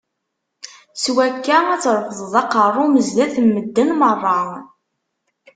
[1.01, 4.41] S wakka, ad trefdeḍ aqerru-m zdat n medden meṛṛa.